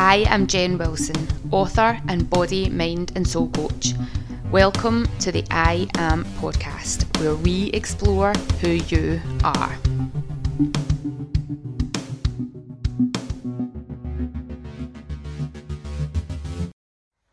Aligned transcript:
I 0.00 0.18
am 0.28 0.46
Jen 0.46 0.78
Wilson, 0.78 1.26
author 1.50 2.00
and 2.06 2.30
body, 2.30 2.70
mind, 2.70 3.10
and 3.16 3.26
soul 3.26 3.48
coach. 3.48 3.94
Welcome 4.52 5.08
to 5.18 5.32
the 5.32 5.44
I 5.50 5.88
Am 5.96 6.24
podcast, 6.40 7.02
where 7.18 7.34
we 7.34 7.70
explore 7.70 8.32
who 8.60 8.68
you 8.68 9.20
are. 9.42 9.76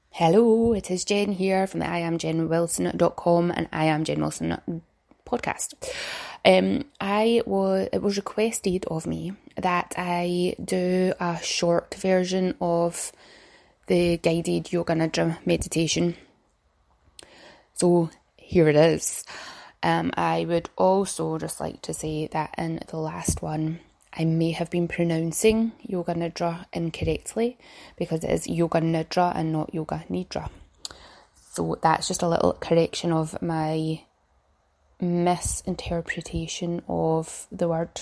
Hello, 0.09 0.73
it 0.73 0.89
is 0.89 1.05
Jen 1.05 1.33
here 1.33 1.67
from 1.67 1.81
the 1.81 1.87
I 1.87 1.99
Am 1.99 2.17
Jen 2.17 2.49
Wilson.com 2.49 3.51
and 3.51 3.69
I 3.71 3.85
Am 3.85 4.03
Jen 4.03 4.21
Wilson 4.21 4.81
podcast. 5.23 5.75
Um, 6.45 6.85
I 7.01 7.41
was 7.47 7.89
it 7.91 8.03
was 8.03 8.17
requested 8.17 8.85
of 8.85 9.07
me 9.07 9.33
that 9.57 9.95
I 9.97 10.55
do 10.63 11.11
a 11.19 11.39
short 11.41 11.95
version 11.95 12.53
of 12.61 13.11
the 13.87 14.17
guided 14.17 14.71
yoga 14.71 14.93
nidra 14.93 15.43
meditation. 15.45 16.15
So 17.73 18.11
here 18.37 18.69
it 18.69 18.75
is. 18.75 19.25
Um, 19.81 20.11
I 20.15 20.45
would 20.45 20.69
also 20.77 21.37
just 21.39 21.59
like 21.59 21.81
to 21.83 21.93
say 21.93 22.27
that 22.27 22.53
in 22.57 22.79
the 22.87 22.97
last 22.97 23.41
one, 23.41 23.79
I 24.13 24.25
may 24.25 24.51
have 24.51 24.69
been 24.69 24.87
pronouncing 24.87 25.71
yoga 25.81 26.13
nidra 26.13 26.65
incorrectly 26.73 27.57
because 27.97 28.23
it 28.23 28.29
is 28.29 28.47
yoga 28.47 28.81
nidra 28.81 29.35
and 29.35 29.51
not 29.51 29.73
yoga 29.73 30.05
nidra. 30.11 30.49
So 31.53 31.77
that's 31.81 32.07
just 32.07 32.21
a 32.21 32.29
little 32.29 32.53
correction 32.53 33.11
of 33.11 33.41
my 33.41 34.01
misinterpretation 34.99 36.81
of 36.87 37.47
the 37.51 37.67
word. 37.67 38.01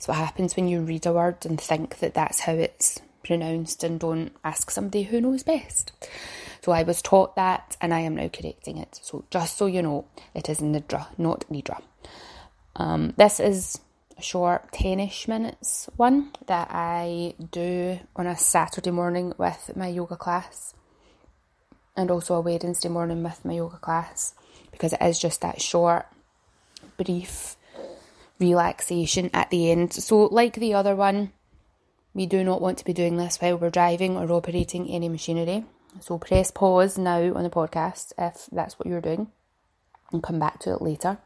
So 0.00 0.12
what 0.12 0.18
happens 0.18 0.56
when 0.56 0.68
you 0.68 0.80
read 0.80 1.06
a 1.06 1.12
word 1.12 1.46
and 1.46 1.60
think 1.60 1.98
that 1.98 2.14
that's 2.14 2.40
how 2.40 2.52
it's 2.52 3.00
pronounced 3.24 3.82
and 3.82 3.98
don't 3.98 4.32
ask 4.44 4.70
somebody 4.70 5.04
who 5.04 5.20
knows 5.20 5.42
best. 5.42 5.92
So 6.62 6.72
I 6.72 6.82
was 6.82 7.02
taught 7.02 7.36
that 7.36 7.76
and 7.80 7.92
I 7.92 8.00
am 8.00 8.16
now 8.16 8.28
correcting 8.28 8.78
it. 8.78 9.00
So 9.02 9.24
just 9.30 9.56
so 9.56 9.66
you 9.66 9.82
know, 9.82 10.06
it 10.34 10.48
is 10.48 10.60
Nidra, 10.60 11.06
not 11.18 11.44
Nidra. 11.50 11.80
Um, 12.76 13.14
this 13.16 13.40
is 13.40 13.80
a 14.18 14.22
short 14.22 14.70
10ish 14.72 15.26
minutes 15.28 15.88
one 15.96 16.30
that 16.46 16.68
I 16.70 17.34
do 17.50 17.98
on 18.14 18.26
a 18.26 18.36
Saturday 18.36 18.90
morning 18.90 19.32
with 19.38 19.72
my 19.76 19.88
yoga 19.88 20.16
class 20.16 20.74
and 21.96 22.10
also 22.10 22.34
a 22.34 22.40
Wednesday 22.40 22.88
morning 22.88 23.22
with 23.22 23.44
my 23.44 23.54
yoga 23.54 23.78
class 23.78 24.34
because 24.74 24.92
it 24.92 25.02
is 25.02 25.18
just 25.18 25.40
that 25.40 25.60
short, 25.60 26.06
brief 26.96 27.56
relaxation 28.38 29.30
at 29.32 29.50
the 29.50 29.70
end. 29.70 29.92
So, 29.92 30.24
like 30.26 30.54
the 30.54 30.74
other 30.74 30.94
one, 30.94 31.32
we 32.12 32.26
do 32.26 32.44
not 32.44 32.60
want 32.60 32.78
to 32.78 32.84
be 32.84 32.92
doing 32.92 33.16
this 33.16 33.38
while 33.38 33.56
we're 33.56 33.70
driving 33.70 34.16
or 34.16 34.30
operating 34.32 34.88
any 34.88 35.08
machinery. 35.08 35.64
So, 36.00 36.18
press 36.18 36.50
pause 36.50 36.98
now 36.98 37.34
on 37.34 37.42
the 37.42 37.50
podcast 37.50 38.12
if 38.18 38.46
that's 38.52 38.78
what 38.78 38.86
you're 38.86 39.00
doing 39.00 39.28
and 40.12 40.22
come 40.22 40.38
back 40.38 40.58
to 40.60 40.72
it 40.72 40.82
later. 40.82 41.18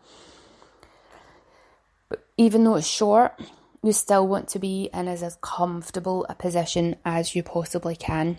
But 2.09 2.25
even 2.37 2.65
though 2.65 2.77
it's 2.77 2.87
short, 2.87 3.39
you 3.83 3.93
still 3.93 4.27
want 4.27 4.49
to 4.49 4.59
be 4.59 4.91
in 4.93 5.09
as, 5.09 5.23
as 5.23 5.39
comfortable 5.41 6.27
a 6.29 6.35
position 6.35 6.97
as 7.05 7.35
you 7.35 7.43
possibly 7.43 7.97
can. 7.97 8.39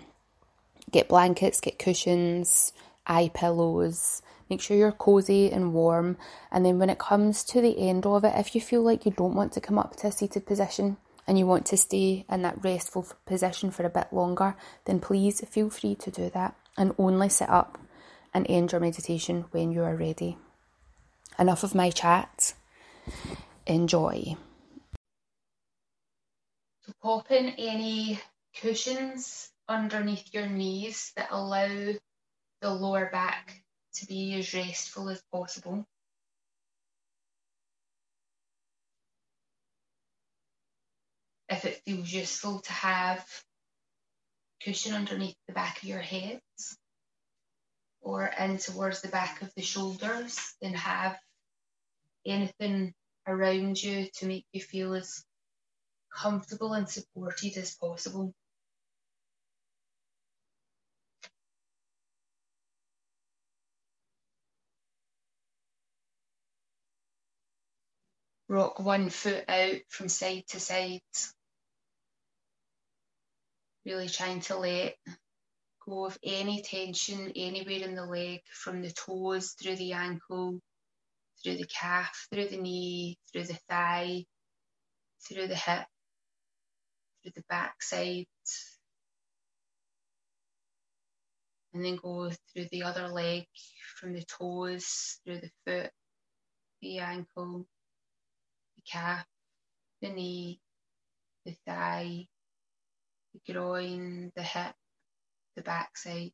Get 0.91 1.07
blankets, 1.07 1.61
get 1.61 1.79
cushions, 1.79 2.73
eye 3.05 3.31
pillows, 3.33 4.21
Make 4.49 4.61
sure 4.61 4.75
you're 4.75 4.91
cozy 4.91 5.51
and 5.51 5.73
warm. 5.73 6.17
And 6.51 6.65
then 6.65 6.79
when 6.79 6.89
it 6.89 6.97
comes 6.97 7.43
to 7.45 7.61
the 7.61 7.77
end 7.77 8.05
of 8.05 8.23
it, 8.23 8.33
if 8.35 8.55
you 8.55 8.61
feel 8.61 8.81
like 8.81 9.05
you 9.05 9.11
don't 9.11 9.35
want 9.35 9.53
to 9.53 9.61
come 9.61 9.77
up 9.77 9.95
to 9.97 10.07
a 10.07 10.11
seated 10.11 10.47
position 10.47 10.97
and 11.27 11.37
you 11.37 11.45
want 11.45 11.67
to 11.67 11.77
stay 11.77 12.25
in 12.29 12.41
that 12.41 12.63
restful 12.63 13.05
position 13.25 13.69
for 13.69 13.83
a 13.83 13.89
bit 13.89 14.11
longer, 14.11 14.55
then 14.85 14.99
please 14.99 15.47
feel 15.47 15.69
free 15.69 15.93
to 15.95 16.09
do 16.09 16.31
that 16.31 16.55
and 16.77 16.95
only 16.97 17.29
sit 17.29 17.49
up 17.49 17.77
and 18.33 18.49
end 18.49 18.71
your 18.71 18.81
meditation 18.81 19.45
when 19.51 19.71
you 19.71 19.83
are 19.83 19.95
ready. 19.95 20.37
Enough 21.37 21.63
of 21.63 21.75
my 21.75 21.91
chat. 21.91 22.53
Enjoy. 23.67 24.35
So 26.85 26.93
pop 27.03 27.29
in 27.29 27.49
any 27.57 28.19
cushions 28.59 29.51
underneath 29.67 30.33
your 30.33 30.47
knees 30.47 31.11
that 31.15 31.27
allow 31.29 31.93
the 32.61 32.73
lower 32.73 33.09
back 33.11 33.61
to 33.95 34.05
be 34.05 34.33
as 34.35 34.53
restful 34.53 35.09
as 35.09 35.21
possible. 35.31 35.85
If 41.49 41.65
it 41.65 41.81
feels 41.85 42.11
useful 42.11 42.59
to 42.59 42.71
have 42.71 43.25
cushion 44.63 44.93
underneath 44.93 45.37
the 45.47 45.53
back 45.53 45.77
of 45.77 45.83
your 45.83 45.99
head 45.99 46.41
or 48.01 48.25
in 48.25 48.57
towards 48.57 49.01
the 49.01 49.07
back 49.07 49.41
of 49.41 49.51
the 49.55 49.61
shoulders, 49.61 50.37
then 50.61 50.73
have 50.73 51.17
anything 52.25 52.93
around 53.27 53.81
you 53.81 54.07
to 54.15 54.25
make 54.25 54.45
you 54.51 54.61
feel 54.61 54.93
as 54.93 55.23
comfortable 56.15 56.73
and 56.73 56.89
supported 56.89 57.57
as 57.57 57.75
possible. 57.75 58.33
Rock 68.49 68.79
one 68.79 69.09
foot 69.09 69.45
out 69.47 69.77
from 69.87 70.09
side 70.09 70.43
to 70.49 70.59
side. 70.59 71.01
Really 73.85 74.09
trying 74.09 74.41
to 74.41 74.57
let 74.57 74.95
go 75.87 76.05
of 76.05 76.17
any 76.23 76.61
tension 76.63 77.31
anywhere 77.35 77.87
in 77.87 77.95
the 77.95 78.05
leg, 78.05 78.41
from 78.51 78.81
the 78.81 78.91
toes 78.91 79.51
through 79.51 79.75
the 79.75 79.93
ankle, 79.93 80.59
through 81.41 81.57
the 81.57 81.67
calf, 81.67 82.27
through 82.31 82.47
the 82.49 82.57
knee, 82.57 83.17
through 83.31 83.45
the 83.45 83.57
thigh, 83.69 84.25
through 85.27 85.47
the 85.47 85.55
hip, 85.55 85.85
through 87.21 87.31
the 87.35 87.43
backside. 87.47 88.25
And 91.73 91.85
then 91.85 91.97
go 92.01 92.31
through 92.51 92.65
the 92.71 92.83
other 92.83 93.07
leg, 93.09 93.45
from 93.95 94.13
the 94.13 94.23
toes, 94.23 95.19
through 95.23 95.41
the 95.41 95.51
foot, 95.65 95.91
the 96.81 96.99
ankle, 96.99 97.67
the 98.79 98.91
calf, 98.91 99.25
the 100.01 100.09
knee, 100.09 100.59
the 101.45 101.53
thigh, 101.67 102.27
the 103.33 103.53
groin, 103.53 104.31
the 104.35 104.43
hip, 104.43 104.73
the 105.57 105.61
back 105.61 105.97
sides. 105.97 106.33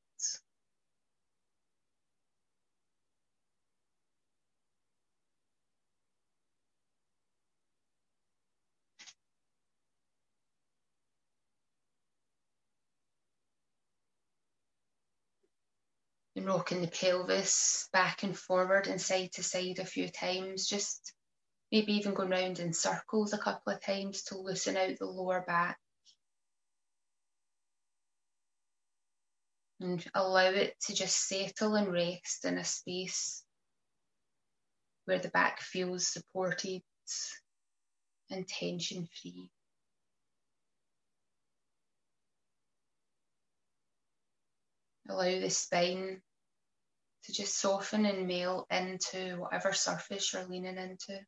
And 16.35 16.45
rocking 16.45 16.81
the 16.81 16.87
pelvis 16.87 17.87
back 17.93 18.23
and 18.23 18.37
forward 18.37 18.87
and 18.87 19.01
side 19.01 19.31
to 19.33 19.43
side 19.43 19.79
a 19.79 19.85
few 19.85 20.09
times, 20.09 20.67
just 20.67 21.14
maybe 21.75 21.91
even 21.91 22.13
going 22.13 22.29
round 22.29 22.59
in 22.59 22.71
circles 22.71 23.33
a 23.33 23.37
couple 23.37 23.73
of 23.73 23.83
times 23.83 24.23
to 24.23 24.37
loosen 24.37 24.77
out 24.77 24.97
the 24.97 25.05
lower 25.05 25.43
back. 25.45 25.77
And 29.81 30.01
allow 30.13 30.51
it 30.51 30.73
to 30.85 30.95
just 30.95 31.27
settle 31.27 31.75
and 31.75 31.91
rest 31.91 32.45
in 32.45 32.57
a 32.57 32.63
space 32.63 33.43
where 35.03 35.19
the 35.19 35.27
back 35.27 35.59
feels 35.59 36.07
supported 36.07 36.81
and 38.31 38.47
tension 38.47 39.09
free. 39.21 39.49
Allow 45.09 45.41
the 45.41 45.49
spine 45.49 46.21
to 47.25 47.33
just 47.33 47.59
soften 47.59 48.05
and 48.05 48.29
melt 48.29 48.65
into 48.71 49.35
whatever 49.41 49.73
surface 49.73 50.31
you're 50.31 50.45
leaning 50.45 50.77
into. 50.77 51.19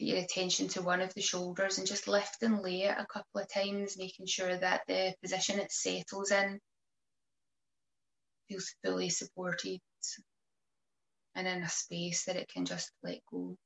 Your 0.00 0.18
attention 0.18 0.68
to 0.68 0.82
one 0.82 1.00
of 1.00 1.12
the 1.14 1.20
shoulders 1.20 1.78
and 1.78 1.86
just 1.86 2.08
lift 2.08 2.42
and 2.42 2.60
lay 2.60 2.82
it 2.82 2.96
a 2.98 3.06
couple 3.06 3.40
of 3.40 3.52
times, 3.52 3.98
making 3.98 4.26
sure 4.26 4.56
that 4.56 4.82
the 4.86 5.14
position 5.22 5.58
it 5.58 5.72
settles 5.72 6.30
in 6.30 6.60
feels 8.48 8.74
fully 8.84 9.10
supported 9.10 9.80
and 11.34 11.46
in 11.46 11.62
a 11.62 11.68
space 11.68 12.24
that 12.24 12.36
it 12.36 12.48
can 12.48 12.64
just 12.64 12.90
let 13.02 13.18
go. 13.30 13.56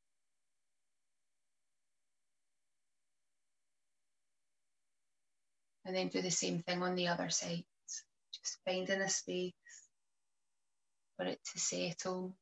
And 5.85 5.97
then 5.97 6.09
do 6.09 6.23
the 6.23 6.31
same 6.31 6.63
thing 6.63 6.83
on 6.83 6.95
the 6.95 7.09
other 7.09 7.31
side. 7.31 7.65
Just 8.33 8.59
finding 8.65 9.01
a 9.01 9.09
space 9.09 9.53
for 11.17 11.27
it 11.27 11.41
to 11.53 11.59
settle 11.59 12.35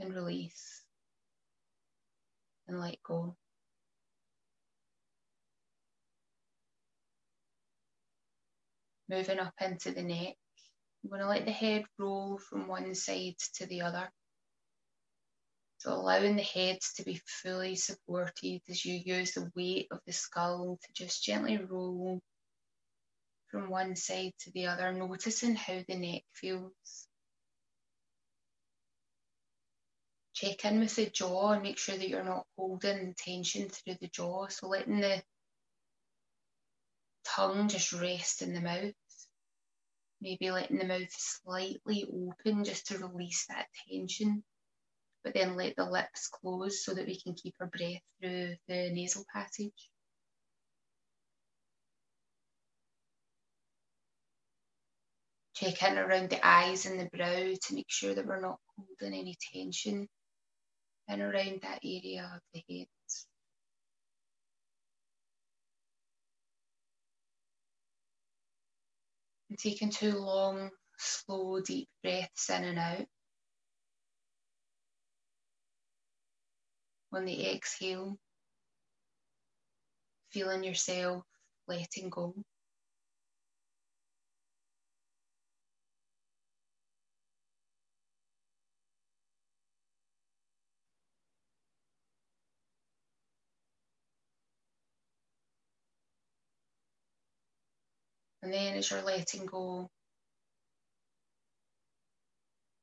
and 0.00 0.14
release 0.14 0.81
and 2.72 2.80
let 2.80 3.02
go. 3.02 3.36
Moving 9.08 9.38
up 9.38 9.54
into 9.60 9.92
the 9.92 10.02
neck. 10.02 10.34
I'm 11.04 11.10
going 11.10 11.20
to 11.20 11.28
let 11.28 11.44
the 11.44 11.52
head 11.52 11.84
roll 11.98 12.38
from 12.38 12.66
one 12.66 12.94
side 12.94 13.34
to 13.56 13.66
the 13.66 13.82
other. 13.82 14.08
So 15.78 15.92
allowing 15.92 16.36
the 16.36 16.42
head 16.42 16.78
to 16.96 17.04
be 17.04 17.20
fully 17.26 17.74
supported 17.74 18.60
as 18.70 18.84
you 18.84 19.00
use 19.04 19.32
the 19.32 19.50
weight 19.54 19.88
of 19.90 19.98
the 20.06 20.12
skull 20.12 20.78
to 20.80 20.92
just 20.94 21.24
gently 21.24 21.58
roll 21.58 22.20
from 23.50 23.68
one 23.68 23.96
side 23.96 24.32
to 24.40 24.52
the 24.52 24.66
other, 24.66 24.92
noticing 24.92 25.56
how 25.56 25.80
the 25.86 25.96
neck 25.96 26.22
feels. 26.32 27.08
Check 30.34 30.64
in 30.64 30.80
with 30.80 30.96
the 30.96 31.06
jaw 31.06 31.52
and 31.52 31.62
make 31.62 31.78
sure 31.78 31.96
that 31.96 32.08
you're 32.08 32.24
not 32.24 32.46
holding 32.56 33.14
tension 33.16 33.68
through 33.68 33.96
the 34.00 34.08
jaw. 34.08 34.48
So 34.48 34.68
letting 34.68 35.00
the 35.00 35.22
tongue 37.24 37.68
just 37.68 37.92
rest 37.92 38.42
in 38.42 38.54
the 38.54 38.60
mouth. 38.60 38.94
Maybe 40.20 40.50
letting 40.50 40.78
the 40.78 40.86
mouth 40.86 41.10
slightly 41.10 42.06
open 42.12 42.64
just 42.64 42.86
to 42.86 42.98
release 42.98 43.46
that 43.46 43.66
tension 43.88 44.42
but 45.24 45.34
then 45.34 45.56
let 45.56 45.76
the 45.76 45.84
lips 45.84 46.28
close 46.28 46.84
so 46.84 46.94
that 46.94 47.06
we 47.06 47.18
can 47.20 47.34
keep 47.34 47.54
our 47.60 47.66
breath 47.66 48.00
through 48.20 48.54
the 48.68 48.90
nasal 48.90 49.24
passage. 49.32 49.88
Check 55.54 55.82
in 55.82 55.98
around 55.98 56.30
the 56.30 56.44
eyes 56.44 56.86
and 56.86 56.98
the 56.98 57.08
brow 57.16 57.54
to 57.62 57.74
make 57.74 57.86
sure 57.88 58.14
that 58.14 58.26
we're 58.26 58.40
not 58.40 58.58
holding 58.76 59.16
any 59.16 59.36
tension 59.52 60.08
in 61.12 61.22
around 61.22 61.60
that 61.62 61.80
area 61.84 62.30
of 62.34 62.40
the 62.52 62.62
head. 62.68 62.86
And 69.50 69.58
taking 69.58 69.90
two 69.90 70.16
long, 70.18 70.70
slow, 70.98 71.60
deep 71.60 71.88
breaths 72.02 72.48
in 72.50 72.64
and 72.64 72.78
out. 72.78 73.06
on 77.12 77.24
the 77.26 77.54
exhale, 77.54 78.16
feeling 80.30 80.64
yourself 80.64 81.24
letting 81.68 82.08
go. 82.08 82.34
And 98.42 98.52
then 98.52 98.76
as 98.76 98.90
you're 98.90 99.02
letting 99.02 99.46
go, 99.46 99.88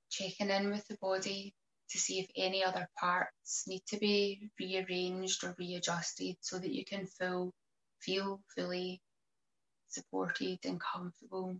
checking 0.09 0.49
in 0.49 0.71
with 0.71 0.87
the 0.87 0.97
body, 1.01 1.53
to 1.89 1.97
see 1.97 2.19
if 2.19 2.29
any 2.35 2.63
other 2.63 2.87
parts 2.97 3.65
need 3.67 3.81
to 3.87 3.97
be 3.97 4.49
rearranged 4.59 5.43
or 5.43 5.55
readjusted 5.57 6.35
so 6.39 6.59
that 6.59 6.71
you 6.71 6.85
can 6.85 7.05
feel, 7.07 7.51
feel 7.99 8.41
fully 8.55 9.01
supported 9.87 10.59
and 10.65 10.79
comfortable 10.79 11.57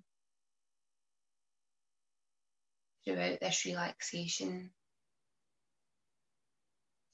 throughout 3.04 3.40
this 3.40 3.66
relaxation, 3.66 4.70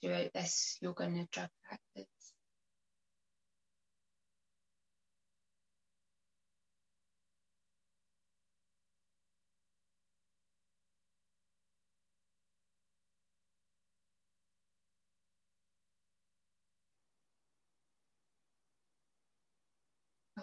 throughout 0.01 0.33
this 0.33 0.77
yoga 0.81 1.05
nidra 1.05 1.47
practice. 1.63 2.14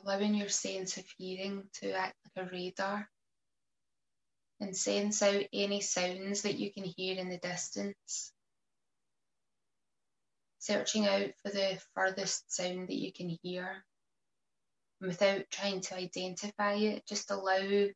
Allowing 0.04 0.34
your 0.34 0.48
sense 0.48 0.96
of 0.96 1.04
hearing 1.16 1.64
to 1.74 1.92
act 1.92 2.16
like 2.36 2.46
a 2.46 2.50
radar 2.50 3.08
and 4.60 4.76
sense 4.76 5.22
out 5.22 5.44
any 5.52 5.80
sounds 5.80 6.42
that 6.42 6.58
you 6.58 6.72
can 6.72 6.84
hear 6.84 7.18
in 7.18 7.28
the 7.28 7.38
distance. 7.38 8.32
Searching 10.58 11.06
out 11.06 11.30
for 11.42 11.50
the 11.50 11.80
furthest 11.94 12.52
sound 12.54 12.88
that 12.88 12.94
you 12.98 13.12
can 13.12 13.36
hear. 13.42 13.84
And 15.00 15.08
without 15.08 15.50
trying 15.50 15.80
to 15.82 15.96
identify 15.96 16.74
it, 16.74 17.04
just 17.06 17.30
allow 17.32 17.88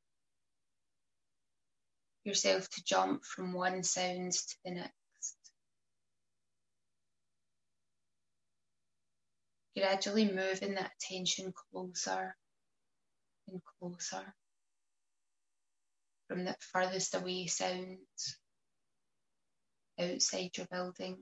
yourself 2.25 2.69
to 2.71 2.85
jump 2.85 3.25
from 3.25 3.53
one 3.53 3.85
sound 3.85 4.33
to 4.33 4.57
the 4.65 4.71
next. 4.73 5.06
Gradually 9.77 10.25
moving 10.25 10.75
that 10.75 10.93
attention 11.01 11.53
closer 11.53 12.35
and 13.49 13.61
closer 13.79 14.35
from 16.29 16.45
the 16.45 16.57
furthest 16.73 17.15
away 17.15 17.47
sounds 17.47 18.39
outside 20.01 20.51
your 20.57 20.67
building, 20.71 21.19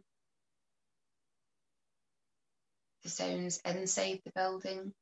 the 3.02 3.08
sounds 3.10 3.60
inside 3.64 4.20
the 4.24 4.32
building, 4.34 4.92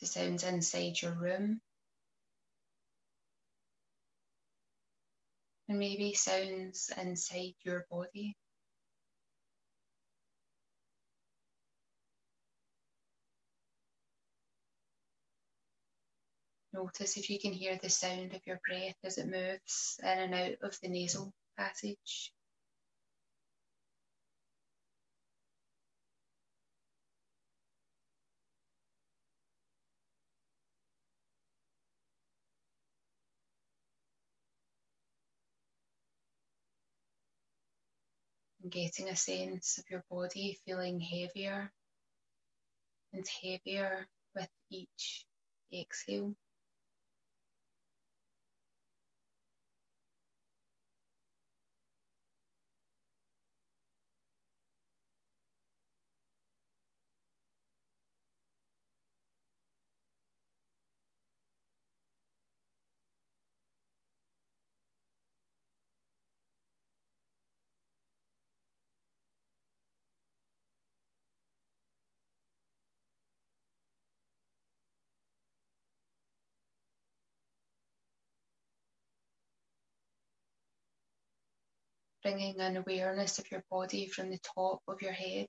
the 0.00 0.06
sounds 0.06 0.42
inside 0.42 1.00
your 1.00 1.12
room, 1.12 1.60
and 5.68 5.78
maybe 5.78 6.14
sounds 6.14 6.90
inside 7.00 7.54
your 7.62 7.86
body. 7.90 8.36
Notice 16.72 17.16
if 17.16 17.30
you 17.30 17.40
can 17.40 17.52
hear 17.52 17.76
the 17.76 17.90
sound 17.90 18.32
of 18.32 18.46
your 18.46 18.60
breath 18.66 18.96
as 19.02 19.18
it 19.18 19.26
moves 19.26 19.98
in 20.02 20.08
and 20.08 20.34
out 20.34 20.56
of 20.62 20.78
the 20.80 20.88
nasal 20.88 21.32
passage. 21.56 22.32
Getting 38.68 39.08
a 39.08 39.16
sense 39.16 39.78
of 39.78 39.84
your 39.90 40.04
body 40.08 40.58
feeling 40.64 41.00
heavier 41.00 41.72
and 43.12 43.26
heavier 43.42 44.06
with 44.36 44.48
each 44.70 45.26
exhale. 45.72 46.36
Bringing 82.22 82.60
an 82.60 82.76
awareness 82.76 83.38
of 83.38 83.50
your 83.50 83.64
body 83.70 84.08
from 84.08 84.30
the 84.30 84.38
top 84.56 84.80
of 84.88 85.02
your 85.02 85.12
head 85.12 85.46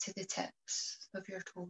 to 0.00 0.12
the 0.16 0.24
tips 0.24 1.08
of 1.14 1.28
your 1.28 1.42
toes. 1.54 1.68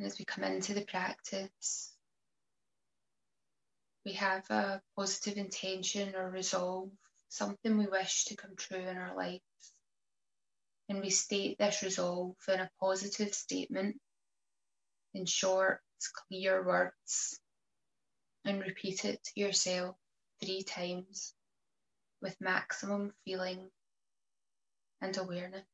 And 0.00 0.06
as 0.06 0.18
we 0.18 0.24
come 0.24 0.44
into 0.44 0.72
the 0.72 0.80
practice, 0.80 1.92
we 4.06 4.14
have 4.14 4.48
a 4.48 4.80
positive 4.96 5.36
intention 5.36 6.16
or 6.16 6.30
resolve, 6.30 6.88
something 7.28 7.76
we 7.76 7.86
wish 7.86 8.24
to 8.24 8.36
come 8.36 8.56
true 8.56 8.78
in 8.78 8.96
our 8.96 9.14
life. 9.14 9.42
And 10.88 11.02
we 11.02 11.10
state 11.10 11.58
this 11.58 11.82
resolve 11.82 12.34
in 12.48 12.60
a 12.60 12.70
positive 12.80 13.34
statement 13.34 13.96
in 15.12 15.26
short, 15.26 15.82
clear 16.28 16.66
words 16.66 17.38
and 18.46 18.62
repeat 18.62 19.04
it 19.04 19.22
to 19.22 19.32
yourself 19.38 19.96
three 20.42 20.62
times 20.62 21.34
with 22.22 22.40
maximum 22.40 23.12
feeling 23.26 23.68
and 25.02 25.14
awareness. 25.18 25.66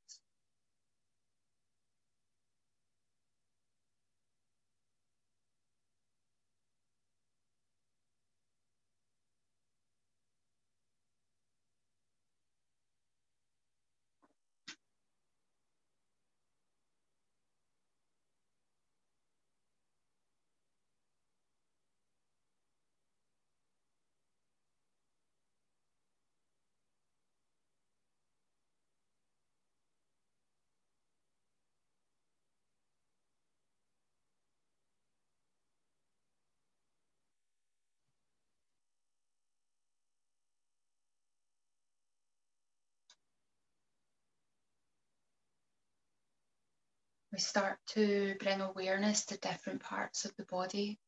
We 47.36 47.40
start 47.40 47.76
to 47.86 48.34
bring 48.40 48.62
awareness 48.62 49.26
to 49.26 49.36
different 49.36 49.82
parts 49.82 50.24
of 50.24 50.34
the 50.38 50.44
body. 50.44 50.98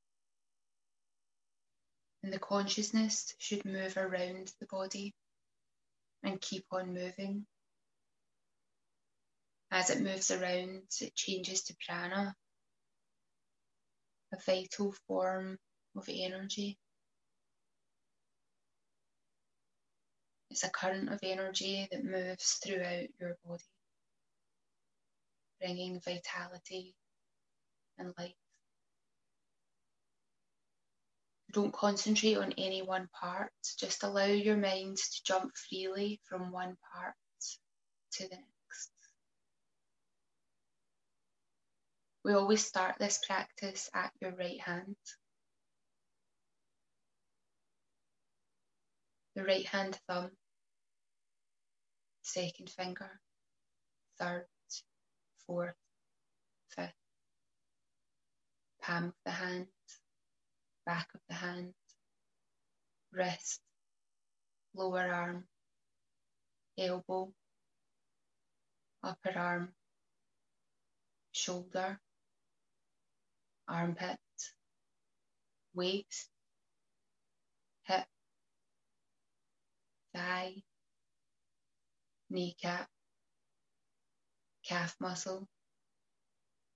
And 2.22 2.30
the 2.30 2.38
consciousness 2.38 3.34
should 3.38 3.64
move 3.64 3.96
around 3.96 4.52
the 4.60 4.66
body 4.66 5.14
and 6.22 6.38
keep 6.38 6.66
on 6.70 6.92
moving. 6.92 7.46
As 9.70 9.88
it 9.88 10.02
moves 10.02 10.30
around, 10.30 10.82
it 11.00 11.14
changes 11.14 11.62
to 11.62 11.76
prana, 11.86 12.34
a 14.34 14.36
vital 14.44 14.94
form 15.06 15.56
of 15.96 16.10
energy. 16.12 16.76
It's 20.50 20.64
a 20.64 20.68
current 20.68 21.10
of 21.10 21.20
energy 21.22 21.88
that 21.90 22.04
moves 22.04 22.60
throughout 22.62 23.06
your 23.18 23.38
body 23.46 23.64
bringing 25.60 26.00
vitality 26.00 26.94
and 27.98 28.12
life. 28.18 28.34
Don't 31.52 31.72
concentrate 31.72 32.36
on 32.36 32.52
any 32.58 32.82
one 32.82 33.08
part, 33.18 33.52
just 33.78 34.02
allow 34.02 34.26
your 34.26 34.56
mind 34.56 34.98
to 34.98 35.22
jump 35.24 35.50
freely 35.56 36.20
from 36.24 36.52
one 36.52 36.76
part 36.92 37.14
to 38.12 38.28
the 38.28 38.36
next. 38.36 38.90
We 42.22 42.34
always 42.34 42.64
start 42.64 42.96
this 42.98 43.20
practice 43.26 43.88
at 43.94 44.12
your 44.20 44.32
right 44.36 44.60
hand. 44.60 44.96
The 49.34 49.44
right 49.44 49.66
hand 49.66 49.98
thumb, 50.06 50.30
second 52.22 52.68
finger, 52.68 53.20
third, 54.18 54.46
fourth, 55.48 55.74
fifth, 56.76 56.92
palm 58.82 59.04
of 59.06 59.14
the 59.24 59.32
hand, 59.32 59.66
back 60.86 61.08
of 61.14 61.22
the 61.30 61.34
hand, 61.34 61.72
wrist, 63.12 63.60
lower 64.76 65.08
arm, 65.12 65.44
elbow, 66.78 67.32
upper 69.02 69.32
arm, 69.38 69.70
shoulder, 71.32 71.98
armpit, 73.68 74.18
waist, 75.74 76.28
hip, 77.84 78.06
thigh, 80.14 80.54
kneecap, 82.30 82.88
calf 84.68 84.94
muscle, 85.00 85.48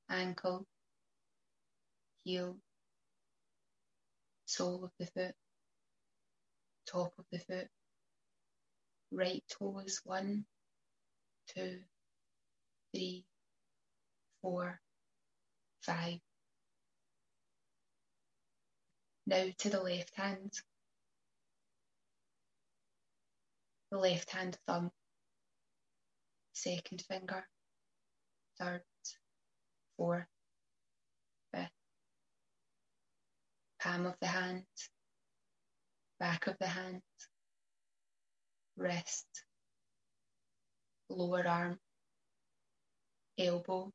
ankle, 0.08 0.66
heel, 2.24 2.56
sole 4.46 4.84
of 4.84 4.90
the 4.98 5.06
foot, 5.06 5.34
top 6.86 7.12
of 7.18 7.26
the 7.30 7.38
foot, 7.38 7.68
right 9.10 9.44
toes, 9.50 10.00
one, 10.04 10.46
two, 11.54 11.80
three, 12.94 13.26
four, 14.40 14.80
five. 15.82 16.18
Now 19.26 19.44
to 19.58 19.68
the 19.68 19.82
left 19.82 20.12
hand. 20.16 20.52
The 23.90 23.98
left 23.98 24.30
hand 24.30 24.56
thumb, 24.66 24.90
second 26.54 27.02
finger, 27.06 27.46
third, 28.62 28.82
fourth, 29.96 30.26
fifth, 31.52 31.70
palm 33.80 34.06
of 34.06 34.14
the 34.20 34.26
hand, 34.28 34.62
back 36.20 36.46
of 36.46 36.56
the 36.60 36.66
hand, 36.66 37.02
wrist, 38.76 39.26
lower 41.08 41.46
arm, 41.46 41.78
elbow, 43.36 43.90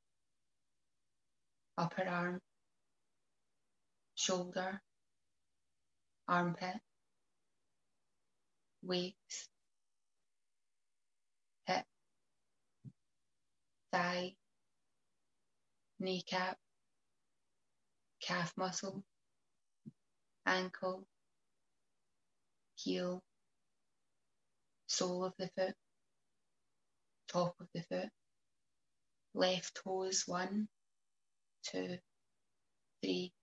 upper 1.78 2.04
arm, 2.06 2.40
shoulder, 4.16 4.82
armpit, 6.28 6.76
waist, 8.84 9.50
hip, 11.68 11.86
thigh, 13.94 14.36
kneecap, 16.00 16.58
calf 18.22 18.54
muscle, 18.58 19.04
ankle, 20.46 21.06
heel, 22.76 23.22
sole 24.88 25.26
of 25.26 25.34
the 25.38 25.50
foot, 25.56 25.76
top 27.28 27.56
of 27.60 27.68
the 27.74 27.82
foot, 27.84 28.10
left 29.34 29.80
toes 29.84 30.24
one, 30.26 30.68
two, 31.64 31.98
three, 33.02 33.34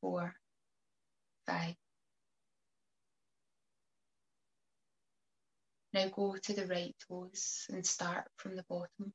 four, 0.00 0.34
five. 1.46 1.74
Now 5.92 6.08
go 6.08 6.36
to 6.42 6.52
the 6.54 6.66
right 6.66 6.94
toes 7.06 7.66
and 7.68 7.84
start 7.86 8.24
from 8.36 8.56
the 8.56 8.64
bottom 8.68 9.12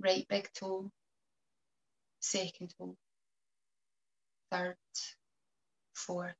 right 0.00 0.26
big 0.28 0.48
toe, 0.54 0.90
second 2.20 2.72
toe, 2.78 2.96
third, 4.50 4.76
fourth, 5.94 6.34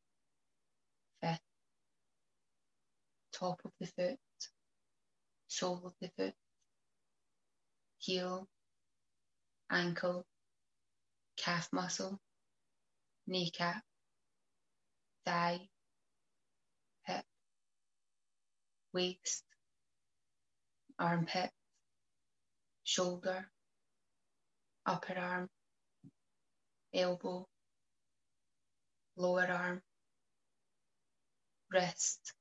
fifth, 1.22 1.40
top 3.32 3.60
of 3.64 3.72
the 3.80 3.86
foot, 3.86 4.18
sole 5.48 5.82
of 5.84 5.92
the 6.00 6.10
foot, 6.16 6.34
heel, 7.98 8.48
ankle, 9.70 10.24
calf 11.36 11.68
muscle, 11.72 12.18
kneecap, 13.26 13.82
thigh, 15.26 15.60
hip, 17.04 17.24
waist, 18.94 19.44
armpit, 20.98 21.50
shoulder, 22.84 23.48
upper 24.86 25.18
arm, 25.18 25.48
elbow, 26.94 27.46
lower 29.16 29.46
arm, 29.46 29.82
wrist, 31.72 32.32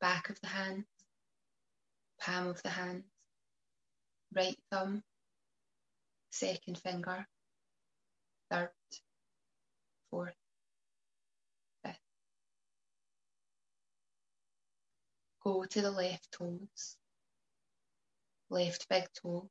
back 0.00 0.30
of 0.30 0.40
the 0.40 0.46
hand, 0.46 0.84
palm 2.20 2.48
of 2.48 2.62
the 2.62 2.70
hand, 2.70 3.04
right 4.34 4.56
thumb, 4.70 5.02
second 6.30 6.78
finger, 6.78 7.26
third, 8.50 8.70
fourth, 10.10 10.34
fifth. 11.84 11.98
Go 15.42 15.64
to 15.64 15.82
the 15.82 15.90
left 15.90 16.32
toes, 16.32 16.96
left 18.50 18.88
big 18.88 19.04
toe, 19.22 19.48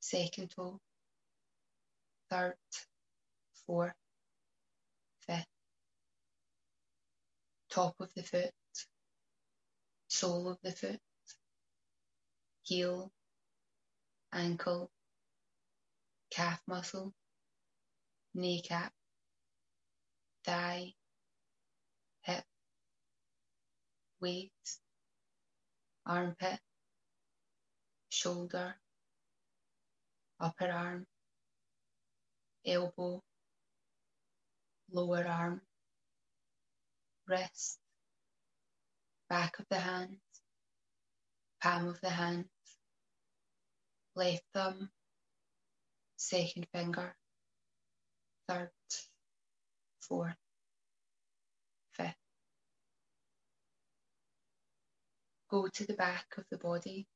second 0.00 0.50
toe, 0.50 0.80
third, 2.30 2.54
fourth, 3.66 3.92
fifth, 5.26 5.46
top 7.70 7.94
of 8.00 8.12
the 8.14 8.22
foot, 8.22 8.50
sole 10.08 10.48
of 10.48 10.58
the 10.62 10.72
foot, 10.72 11.00
heel, 12.62 13.10
ankle, 14.32 14.90
calf 16.30 16.60
muscle, 16.66 17.12
kneecap, 18.34 18.92
thigh, 20.44 20.92
hip, 22.22 22.44
waist, 24.20 24.80
armpit, 26.06 26.58
shoulder, 28.12 28.74
upper 30.38 30.70
arm, 30.70 31.06
elbow, 32.66 33.22
lower 34.92 35.26
arm, 35.26 35.62
wrist, 37.26 37.78
back 39.30 39.58
of 39.58 39.64
the 39.70 39.78
hand, 39.78 40.18
palm 41.62 41.88
of 41.88 41.98
the 42.02 42.10
hand, 42.10 42.44
left 44.14 44.44
thumb, 44.52 44.90
second 46.18 46.66
finger, 46.70 47.16
third, 48.46 48.70
fourth, 50.00 50.36
fifth. 51.92 52.14
Go 55.50 55.66
to 55.68 55.86
the 55.86 55.94
back 55.94 56.26
of 56.36 56.44
the 56.50 56.58
body 56.58 57.06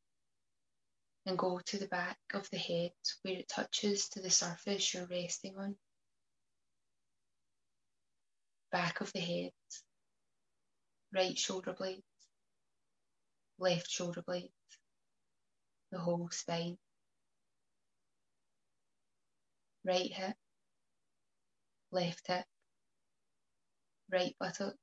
and 1.27 1.37
go 1.37 1.61
to 1.67 1.79
the 1.79 1.89
back 1.89 2.19
of 2.35 2.49
the 2.51 2.57
head 2.57 2.93
where 3.23 3.35
it 3.35 3.49
touches 3.49 4.09
to 4.09 4.23
the 4.23 4.31
surface 4.31 4.95
you're 4.95 5.09
resting 5.11 5.55
on. 5.59 5.75
Back 8.71 9.01
of 9.01 9.13
the 9.13 9.21
head, 9.21 9.51
right 11.13 11.37
shoulder 11.37 11.75
blade, 11.77 12.03
left 13.59 13.91
shoulder 13.91 14.23
blade, 14.25 14.51
the 15.91 15.99
whole 15.99 16.29
spine. 16.31 16.79
Right 19.85 20.13
hip, 20.13 20.35
left 21.93 22.27
hip, 22.27 22.45
right 24.13 24.35
buttock, 24.41 24.75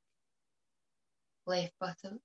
left 1.45 1.73
buttock, 1.79 2.19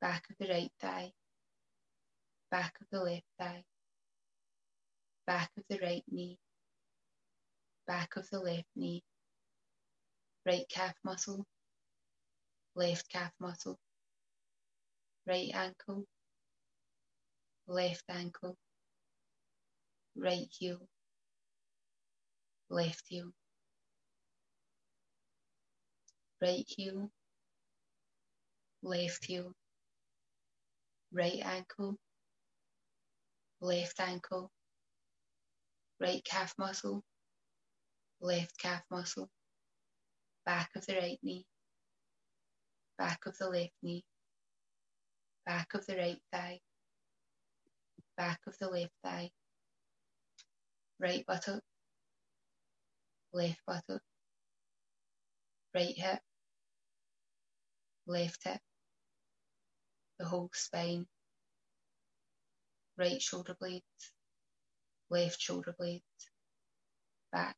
back 0.00 0.24
of 0.28 0.36
the 0.38 0.52
right 0.52 0.72
thigh, 0.80 1.12
back 2.54 2.72
of 2.80 2.86
the 2.92 3.00
left 3.00 3.26
thigh, 3.36 3.64
back 5.26 5.50
of 5.58 5.64
the 5.68 5.76
right 5.82 6.04
knee, 6.08 6.38
back 7.84 8.10
of 8.14 8.30
the 8.30 8.38
left 8.38 8.68
knee, 8.76 9.02
right 10.46 10.64
calf 10.70 10.94
muscle, 11.02 11.44
left 12.76 13.10
calf 13.10 13.32
muscle, 13.40 13.76
right 15.26 15.50
ankle, 15.52 16.04
left 17.66 18.04
ankle, 18.08 18.54
right 20.16 20.46
heel, 20.56 20.78
left 22.70 23.02
heel, 23.08 23.32
right 26.40 26.64
heel, 26.68 27.10
left 28.84 29.24
heel, 29.24 29.52
right 31.12 31.40
ankle, 31.44 31.98
left 33.64 33.98
ankle, 33.98 34.50
right 35.98 36.22
calf 36.24 36.52
muscle, 36.58 37.02
left 38.20 38.58
calf 38.58 38.82
muscle, 38.90 39.28
back 40.44 40.68
of 40.76 40.84
the 40.84 40.94
right 40.94 41.18
knee, 41.22 41.46
back 42.98 43.20
of 43.26 43.36
the 43.38 43.48
left 43.48 43.72
knee, 43.82 44.04
back 45.46 45.68
of 45.74 45.86
the 45.86 45.96
right 45.96 46.20
thigh, 46.30 46.60
back 48.18 48.38
of 48.46 48.54
the 48.60 48.68
left 48.68 48.92
thigh, 49.02 49.30
right 51.00 51.24
buttock, 51.26 51.62
left 53.32 53.60
buttock, 53.66 54.02
right 55.74 55.94
hip, 55.96 56.20
left 58.06 58.44
hip, 58.44 58.60
the 60.18 60.26
whole 60.26 60.50
spine, 60.52 61.06
right 62.98 63.20
shoulder 63.20 63.56
blade, 63.58 63.82
left 65.10 65.40
shoulder 65.40 65.74
blade, 65.78 66.02
back 67.32 67.56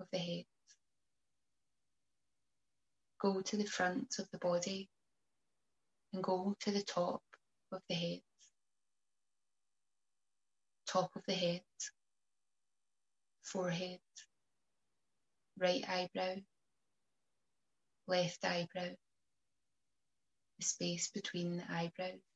of 0.00 0.06
the 0.12 0.18
head. 0.18 0.44
Go 3.20 3.40
to 3.40 3.56
the 3.56 3.66
front 3.66 4.14
of 4.18 4.30
the 4.30 4.38
body 4.38 4.88
and 6.12 6.22
go 6.22 6.56
to 6.60 6.70
the 6.70 6.82
top 6.82 7.22
of 7.72 7.80
the 7.88 7.94
head. 7.94 8.20
Top 10.86 11.10
of 11.14 11.22
the 11.26 11.34
head, 11.34 11.60
forehead, 13.42 14.00
right 15.58 15.84
eyebrow, 15.88 16.34
left 18.08 18.44
eyebrow, 18.44 18.90
the 20.58 20.64
space 20.64 21.10
between 21.14 21.58
the 21.58 21.64
eyebrows, 21.70 22.29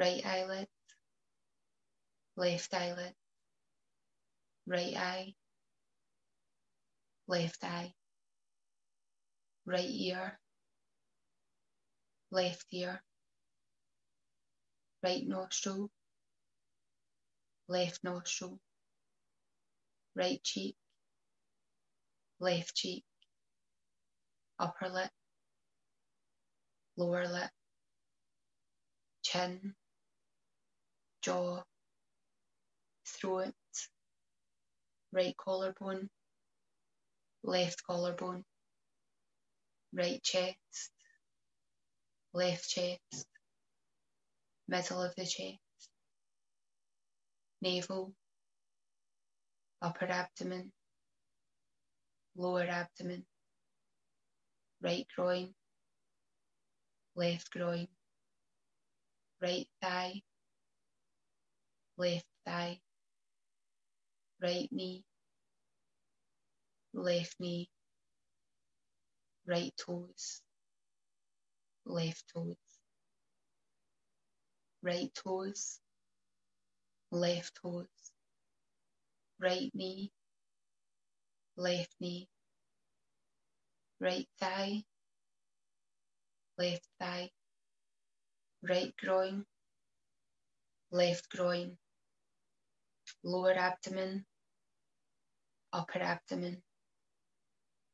right 0.00 0.24
eyelid, 0.24 0.66
left 2.34 2.72
eyelid, 2.72 3.12
right 4.66 4.96
eye, 4.96 5.34
left 7.28 7.62
eye, 7.62 7.92
right 9.66 9.90
ear, 9.90 10.38
left 12.30 12.64
ear, 12.72 13.02
right 15.04 15.26
nostril, 15.26 15.90
left 17.68 18.02
nostril, 18.02 18.58
right 20.16 20.42
cheek, 20.42 20.76
left 22.40 22.74
cheek, 22.74 23.04
upper 24.58 24.88
lip, 24.88 25.10
lower 26.96 27.26
lip, 27.28 27.50
chin, 29.22 29.74
jaw, 31.22 31.62
throat, 33.06 33.52
right 35.12 35.36
collarbone, 35.36 36.08
left 37.42 37.82
collarbone, 37.84 38.44
right 39.92 40.22
chest, 40.22 40.90
left 42.32 42.68
chest, 42.68 43.26
middle 44.68 45.02
of 45.02 45.14
the 45.16 45.24
chest, 45.24 45.58
navel, 47.60 48.12
upper 49.82 50.06
abdomen, 50.06 50.72
lower 52.36 52.62
abdomen, 52.64 53.24
right 54.82 55.06
groin, 55.14 55.52
left 57.16 57.50
groin, 57.50 57.88
right 59.42 59.66
thigh, 59.82 60.20
left 62.00 62.24
thigh, 62.46 62.80
right 64.42 64.68
knee, 64.72 65.04
left 66.94 67.38
knee, 67.38 67.68
right 69.46 69.70
toes, 69.76 70.40
left 71.84 72.24
toes, 72.34 72.56
right 74.82 75.12
toes, 75.14 75.78
left 77.12 77.58
toes, 77.62 77.86
right 79.38 79.70
knee, 79.74 80.10
left 81.58 81.94
knee, 82.00 82.26
right 84.00 84.26
thigh, 84.40 84.82
left 86.58 86.88
thigh, 86.98 87.28
right 88.62 88.94
groin, 88.96 89.44
left 90.90 91.28
groin, 91.28 91.76
lower 93.22 93.52
abdomen, 93.52 94.24
upper 95.72 95.98
abdomen, 96.00 96.62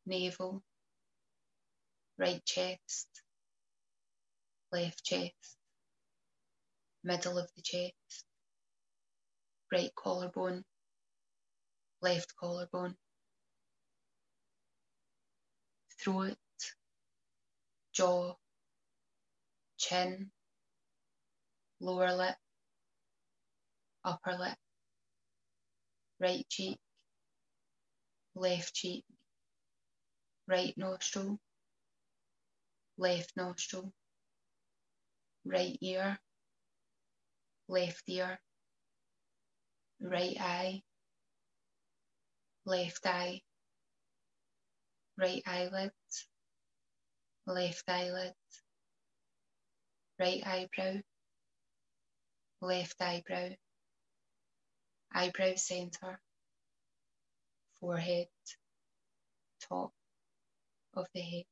navel, 0.07 0.63
right 2.19 2.45
chest, 2.45 3.09
left 4.73 5.05
chest, 5.05 5.57
middle 7.05 7.39
of 7.39 7.49
the 7.57 7.63
chest, 7.63 8.25
right 9.73 9.91
collarbone, 9.97 10.65
left 12.03 12.33
collarbone, 12.39 12.95
throat, 16.03 16.37
jaw, 17.93 18.35
chin, 19.79 20.31
lower 21.81 22.15
lip, 22.15 22.37
upper 24.05 24.37
lip, 24.39 24.57
right 26.21 26.47
cheek, 26.49 26.79
left 28.35 28.75
cheek, 28.75 29.05
right 30.49 30.75
nostril, 30.77 31.39
left 32.99 33.33
nostril, 33.37 33.93
right 35.45 35.77
ear, 35.83 36.19
left 37.69 38.03
ear, 38.09 38.39
right 40.01 40.37
eye, 40.41 40.81
left 42.65 43.07
eye, 43.07 43.41
right 45.19 45.43
eyelid, 45.47 45.91
left 47.47 47.85
eyelid, 47.89 48.33
right 50.19 50.43
eyebrow, 50.47 51.01
left 52.63 53.01
eyebrow, 53.01 53.49
eyebrow 55.13 55.55
centre, 55.55 56.21
forehead, 57.81 58.29
top 59.69 59.93
of 60.95 61.07
the 61.15 61.21
head. 61.21 61.45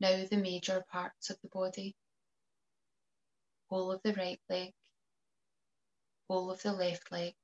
Now 0.00 0.24
the 0.30 0.36
major 0.36 0.82
parts 0.90 1.30
of 1.30 1.38
the 1.42 1.48
body, 1.48 1.94
whole 3.68 3.92
of 3.92 4.00
the 4.02 4.14
right 4.14 4.40
leg, 4.48 4.72
whole 6.28 6.50
of 6.50 6.62
the 6.62 6.72
left 6.72 7.12
leg, 7.12 7.34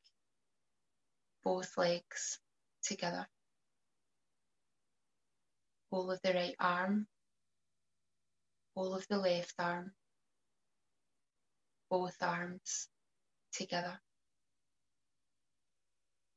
both 1.44 1.76
legs 1.76 2.38
together, 2.82 3.26
whole 5.90 6.10
of 6.10 6.20
the 6.22 6.32
right 6.32 6.56
arm, 6.58 7.06
whole 8.74 8.94
of 8.94 9.06
the 9.08 9.18
left 9.18 9.54
arm, 9.58 9.92
both 11.90 12.16
arms 12.22 12.88
together, 13.56 13.98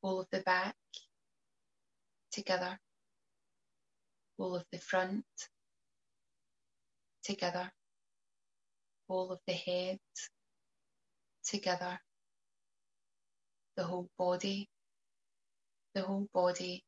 whole 0.01 0.21
of 0.21 0.27
the 0.31 0.39
back 0.41 0.75
together, 2.31 2.79
whole 4.37 4.55
of 4.55 4.63
the 4.71 4.79
front 4.79 5.25
together, 7.23 7.69
whole 9.09 9.31
of 9.31 9.39
the 9.47 9.53
head 9.53 9.99
together, 11.43 11.99
the 13.75 13.83
whole 13.83 14.09
body, 14.17 14.69
the 15.95 16.01
whole 16.01 16.27
body, 16.33 16.83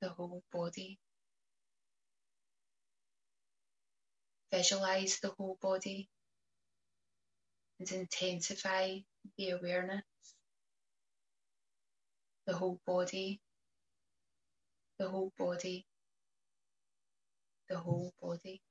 the 0.00 0.08
whole 0.08 0.42
body. 0.50 0.98
Visualize 4.52 5.18
the 5.20 5.32
whole 5.38 5.58
body 5.60 6.08
and 7.90 8.02
intensify 8.02 8.98
the 9.38 9.50
awareness. 9.50 10.02
The 12.46 12.54
whole 12.54 12.80
body, 12.86 13.40
the 14.98 15.08
whole 15.08 15.32
body, 15.38 15.86
the 17.68 17.78
whole 17.78 18.12
body. 18.22 18.62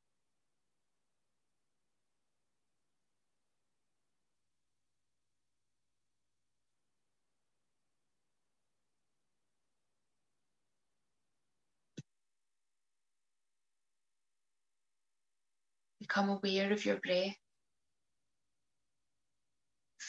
Become 16.00 16.30
aware 16.30 16.74
of 16.74 16.86
your 16.86 16.98
breath. 16.98 17.36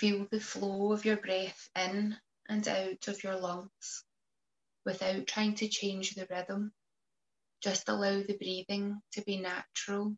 Feel 0.02 0.26
the 0.32 0.40
flow 0.40 0.90
of 0.90 1.04
your 1.04 1.16
breath 1.16 1.70
in 1.76 2.18
and 2.48 2.66
out 2.66 3.06
of 3.06 3.22
your 3.22 3.36
lungs 3.36 4.04
without 4.84 5.28
trying 5.28 5.54
to 5.54 5.68
change 5.68 6.16
the 6.16 6.26
rhythm. 6.28 6.72
Just 7.62 7.88
allow 7.88 8.20
the 8.20 8.36
breathing 8.36 9.00
to 9.12 9.22
be 9.22 9.36
natural 9.36 10.16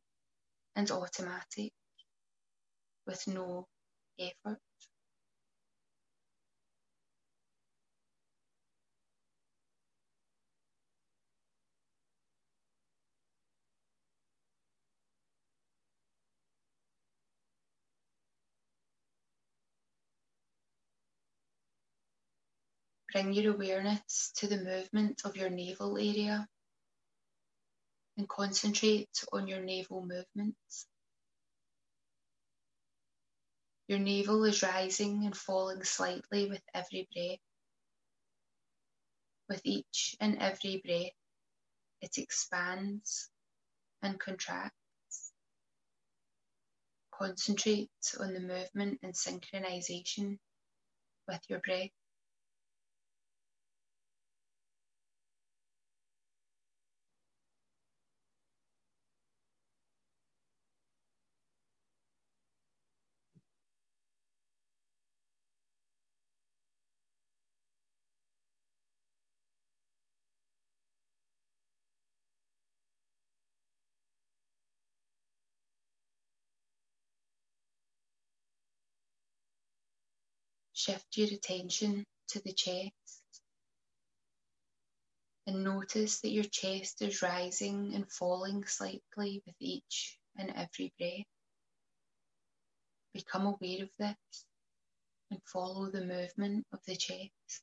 and 0.74 0.90
automatic 0.90 1.74
with 3.06 3.28
no 3.28 3.68
effort. 4.18 4.58
Bring 23.14 23.32
your 23.32 23.54
awareness 23.54 24.32
to 24.38 24.48
the 24.48 24.56
movement 24.56 25.22
of 25.24 25.36
your 25.36 25.48
navel 25.48 25.96
area 25.96 26.48
and 28.16 28.28
concentrate 28.28 29.24
on 29.32 29.46
your 29.46 29.60
navel 29.60 30.04
movements. 30.04 30.86
Your 33.86 34.00
navel 34.00 34.42
is 34.42 34.64
rising 34.64 35.26
and 35.26 35.36
falling 35.36 35.84
slightly 35.84 36.50
with 36.50 36.62
every 36.74 37.08
breath. 37.14 37.38
With 39.48 39.60
each 39.62 40.16
and 40.18 40.42
every 40.42 40.82
breath, 40.84 41.12
it 42.00 42.18
expands 42.18 43.30
and 44.02 44.18
contracts. 44.18 45.32
Concentrate 47.12 47.90
on 48.18 48.34
the 48.34 48.40
movement 48.40 48.98
and 49.04 49.14
synchronization 49.14 50.38
with 51.28 51.40
your 51.48 51.60
breath. 51.60 51.90
Shift 80.74 81.16
your 81.16 81.28
attention 81.28 82.04
to 82.28 82.40
the 82.40 82.52
chest 82.52 82.92
and 85.46 85.64
notice 85.64 86.20
that 86.20 86.30
your 86.30 86.44
chest 86.44 87.02
is 87.02 87.22
rising 87.22 87.94
and 87.94 88.10
falling 88.10 88.64
slightly 88.66 89.42
with 89.46 89.56
each 89.60 90.18
and 90.36 90.50
every 90.50 90.92
breath. 90.98 91.24
Become 93.14 93.46
aware 93.46 93.84
of 93.84 93.90
this 93.98 94.44
and 95.30 95.40
follow 95.46 95.90
the 95.90 96.04
movement 96.04 96.66
of 96.72 96.80
the 96.86 96.96
chest. 96.96 97.62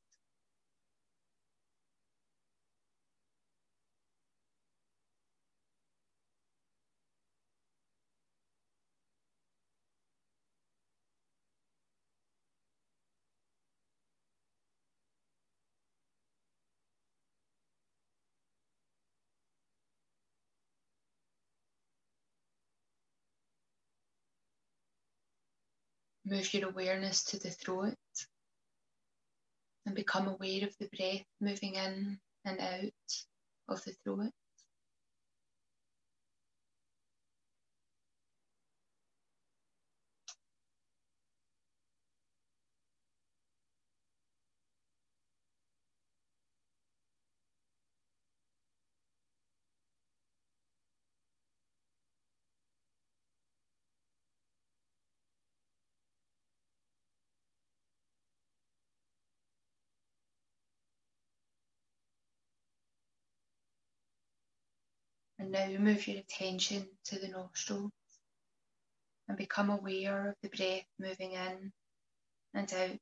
Move 26.32 26.54
your 26.54 26.70
awareness 26.70 27.26
to 27.26 27.40
the 27.40 27.52
throat 27.52 27.96
and 29.86 29.94
become 29.94 30.30
aware 30.30 30.64
of 30.66 30.74
the 30.80 30.90
breath 30.98 31.26
moving 31.42 31.76
in 31.76 32.18
and 32.46 32.60
out 32.62 33.26
of 33.68 33.84
the 33.84 33.94
throat. 34.06 34.32
Now 65.52 65.68
move 65.80 66.08
your 66.08 66.20
attention 66.20 66.88
to 67.06 67.20
the 67.20 67.28
nostrils 67.28 67.92
and 69.28 69.38
become 69.38 69.70
aware 69.70 70.30
of 70.30 70.36
the 70.42 70.50
breath 70.50 70.86
moving 71.00 71.34
in 71.34 71.72
and 72.54 72.74
out 72.74 73.00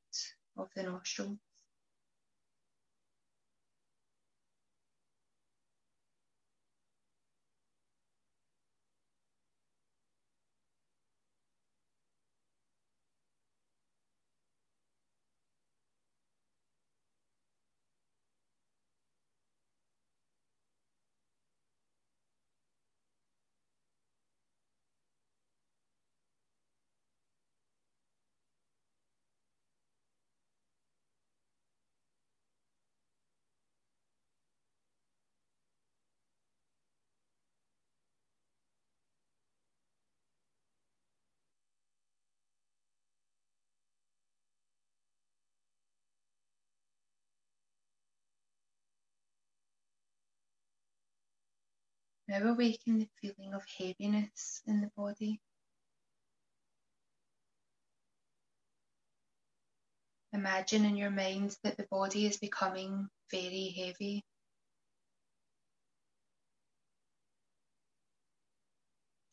of 0.58 0.68
the 0.76 0.82
nostrils. 0.82 1.38
Now 52.30 52.46
awaken 52.46 53.00
the 53.00 53.08
feeling 53.20 53.54
of 53.54 53.64
heaviness 53.76 54.62
in 54.64 54.80
the 54.80 54.90
body. 54.96 55.40
Imagine 60.32 60.84
in 60.84 60.96
your 60.96 61.10
mind 61.10 61.56
that 61.64 61.76
the 61.76 61.88
body 61.90 62.26
is 62.26 62.36
becoming 62.36 63.08
very 63.32 63.74
heavy. 63.76 64.24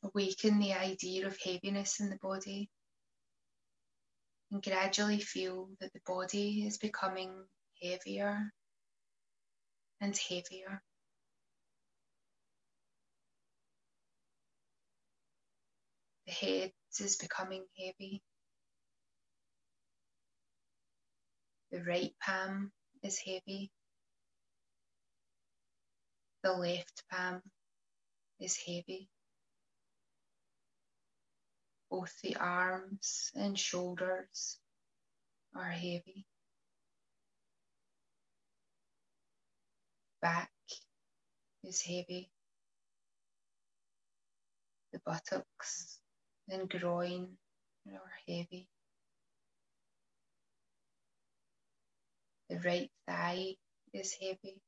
Awaken 0.01 0.57
the 0.57 0.73
idea 0.73 1.27
of 1.27 1.37
heaviness 1.39 1.99
in 1.99 2.09
the 2.09 2.17
body 2.17 2.67
and 4.49 4.63
gradually 4.63 5.19
feel 5.19 5.69
that 5.81 5.93
the 5.93 6.01
body 6.03 6.65
is 6.65 6.79
becoming 6.79 7.45
heavier 7.79 8.51
and 10.01 10.17
heavier. 10.17 10.81
The 16.27 16.33
head 16.33 16.71
is 16.99 17.15
becoming 17.15 17.65
heavy. 17.79 18.21
The 21.71 21.81
right 21.83 22.13
palm 22.21 22.71
is 23.01 23.17
heavy. 23.17 23.71
The 26.43 26.51
left 26.51 27.03
palm 27.09 27.41
is 28.41 28.57
heavy. 28.57 29.09
Both 31.89 32.13
the 32.21 32.35
arms 32.35 33.31
and 33.33 33.57
shoulders 33.57 34.59
are 35.55 35.69
heavy. 35.69 36.25
Back 40.21 40.51
is 41.63 41.81
heavy. 41.81 42.29
The 44.91 44.99
buttocks 45.05 45.99
and 46.49 46.69
groin 46.69 47.27
are 47.87 48.13
heavy. 48.27 48.67
The 52.49 52.59
right 52.59 52.89
thigh 53.07 53.55
is 53.93 54.13
heavy. 54.13 54.61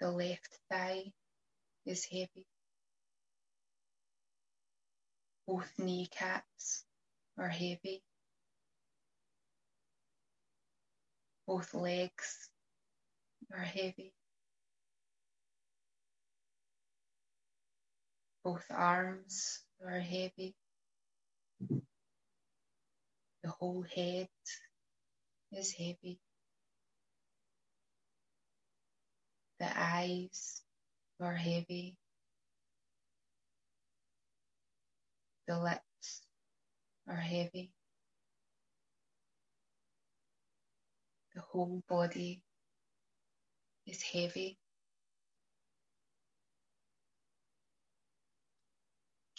The 0.00 0.10
left 0.10 0.58
thigh 0.70 1.12
is 1.86 2.04
heavy. 2.04 2.46
Both 5.46 5.72
kneecaps 5.78 6.84
are 7.38 7.48
heavy. 7.48 8.02
Both 11.46 11.74
legs 11.74 12.48
are 13.52 13.62
heavy. 13.62 14.12
Both 18.44 18.64
arms 18.70 19.60
are 19.86 20.00
heavy. 20.00 20.54
The 23.44 23.50
whole 23.50 23.84
head 23.94 24.28
is 25.52 25.72
heavy. 25.72 26.18
The 29.60 29.68
eyes 29.76 30.62
are 31.20 31.34
heavy. 31.34 31.96
The 35.48 35.58
lips 35.58 36.22
are 37.08 37.16
heavy. 37.16 37.72
The 41.34 41.42
whole 41.42 41.82
body 41.88 42.42
is 43.86 44.02
heavy. 44.02 44.58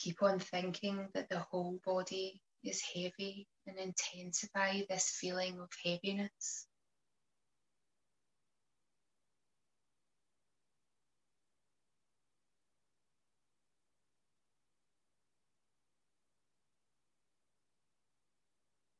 Keep 0.04 0.22
on 0.22 0.38
thinking 0.38 1.08
that 1.14 1.30
the 1.30 1.40
whole 1.40 1.80
body 1.86 2.42
is 2.62 2.82
heavy 2.94 3.48
and 3.66 3.78
intensify 3.78 4.82
this 4.90 5.10
feeling 5.10 5.58
of 5.62 5.70
heaviness. 5.86 6.68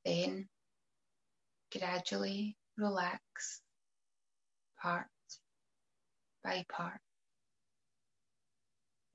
Then 0.06 0.48
gradually 1.78 2.56
relax 2.78 3.62
part 4.82 5.08
by 6.46 6.66
part 6.70 7.02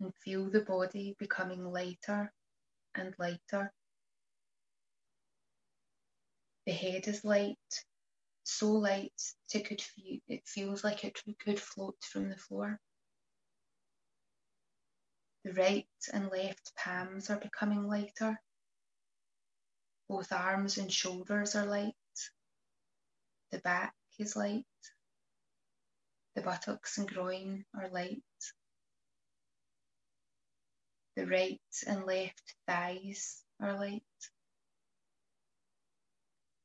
and 0.00 0.12
feel 0.24 0.50
the 0.50 0.60
body 0.60 1.16
becoming 1.18 1.64
lighter 1.64 2.32
and 2.94 3.14
lighter. 3.18 3.72
The 6.66 6.72
head 6.72 7.08
is 7.08 7.24
light, 7.24 7.56
so 8.44 8.72
light 8.72 9.20
it 9.54 9.66
could 9.66 9.80
feel, 9.80 10.18
it 10.28 10.46
feels 10.46 10.84
like 10.84 11.04
it 11.04 11.18
could 11.38 11.60
float 11.60 11.96
from 12.02 12.28
the 12.28 12.36
floor. 12.36 12.78
The 15.44 15.52
right 15.52 15.86
and 16.12 16.28
left 16.28 16.72
palms 16.76 17.30
are 17.30 17.38
becoming 17.38 17.86
lighter. 17.86 18.38
Both 20.08 20.32
arms 20.32 20.78
and 20.78 20.92
shoulders 20.92 21.54
are 21.54 21.66
light. 21.66 21.94
The 23.50 23.58
back 23.60 23.94
is 24.18 24.36
light. 24.36 24.64
The 26.34 26.42
buttocks 26.42 26.98
and 26.98 27.08
groin 27.08 27.64
are 27.74 27.88
light. 27.88 28.22
The 31.18 31.26
right 31.26 31.60
and 31.84 32.06
left 32.06 32.54
thighs 32.68 33.42
are 33.60 33.76
light. 33.76 34.04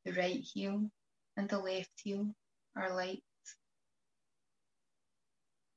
The 0.05 0.13
right 0.13 0.41
heel 0.41 0.91
and 1.35 1.49
the 1.49 1.57
left 1.57 1.89
heel 2.03 2.35
are 2.75 2.93
light. 2.93 3.23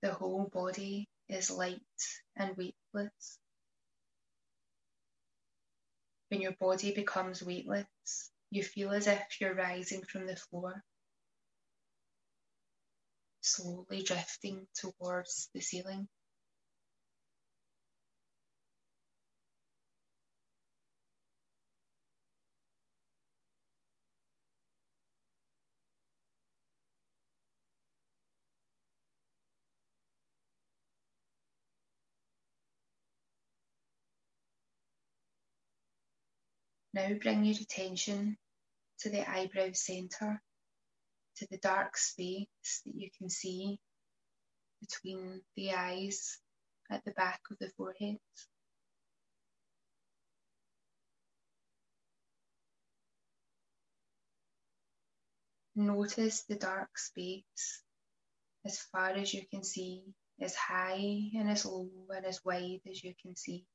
The 0.02 0.12
whole 0.12 0.50
body 0.52 1.08
is 1.26 1.50
light 1.50 1.80
and 2.36 2.54
weightless. 2.54 3.38
When 6.28 6.42
your 6.42 6.52
body 6.60 6.92
becomes 6.92 7.42
weightless, 7.42 8.30
you 8.50 8.62
feel 8.62 8.92
as 8.92 9.06
if 9.06 9.40
you're 9.40 9.54
rising 9.54 10.02
from 10.02 10.26
the 10.26 10.36
floor, 10.36 10.84
slowly 13.40 14.02
drifting 14.02 14.68
towards 14.74 15.48
the 15.54 15.62
ceiling. 15.62 16.10
Now 36.96 37.12
bring 37.20 37.44
your 37.44 37.60
attention 37.60 38.38
to 39.00 39.10
the 39.10 39.30
eyebrow 39.30 39.68
centre, 39.74 40.40
to 41.36 41.46
the 41.50 41.58
dark 41.58 41.98
space 41.98 42.46
that 42.86 42.94
you 42.94 43.10
can 43.18 43.28
see 43.28 43.78
between 44.80 45.42
the 45.56 45.72
eyes 45.72 46.38
at 46.90 47.04
the 47.04 47.10
back 47.10 47.40
of 47.50 47.58
the 47.58 47.68
forehead. 47.76 48.16
Notice 55.74 56.44
the 56.44 56.56
dark 56.56 56.96
space 56.96 57.82
as 58.64 58.78
far 58.90 59.10
as 59.10 59.34
you 59.34 59.42
can 59.50 59.62
see, 59.62 60.02
as 60.40 60.54
high 60.54 61.20
and 61.36 61.50
as 61.50 61.66
low 61.66 61.90
and 62.08 62.24
as 62.24 62.42
wide 62.42 62.80
as 62.88 63.04
you 63.04 63.12
can 63.20 63.36
see. 63.36 63.66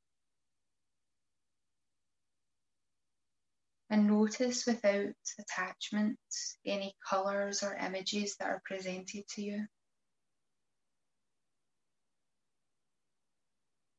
And 3.91 4.07
notice 4.07 4.65
without 4.65 5.13
attachment 5.37 6.17
any 6.65 6.95
colours 7.07 7.61
or 7.61 7.75
images 7.75 8.37
that 8.37 8.47
are 8.47 8.61
presented 8.65 9.27
to 9.35 9.43
you. 9.43 9.67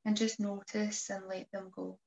And 0.04 0.16
just 0.16 0.40
notice 0.40 1.08
and 1.10 1.28
let 1.28 1.46
them 1.52 1.70
go. 1.76 1.98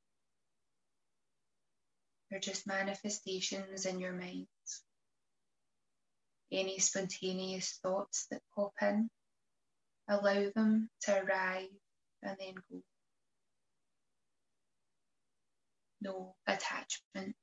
They're 2.29 2.39
just 2.41 2.67
manifestations 2.67 3.85
in 3.85 4.01
your 4.01 4.11
mind 4.13 4.47
any 6.51 6.79
spontaneous 6.79 7.79
thoughts 7.81 8.27
that 8.31 8.41
pop 8.55 8.73
in. 8.81 9.09
Allow 10.07 10.49
them 10.55 10.89
to 11.01 11.23
arrive 11.23 11.69
and 12.21 12.37
then 12.39 12.55
go. 12.69 12.81
No 16.01 16.35
attachment. 16.45 17.35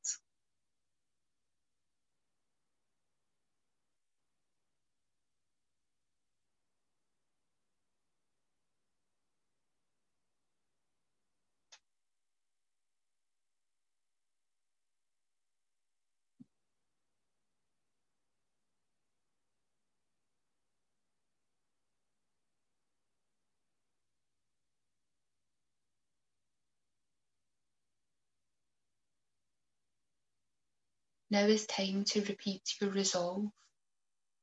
Now 31.32 31.46
is 31.46 31.64
time 31.64 32.04
to 32.10 32.20
repeat 32.26 32.74
your 32.78 32.90
resolve. 32.90 33.46